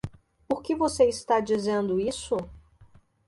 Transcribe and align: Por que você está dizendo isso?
Por 0.47 0.63
que 0.63 0.75
você 0.75 1.05
está 1.07 1.39
dizendo 1.39 1.99
isso? 1.99 2.35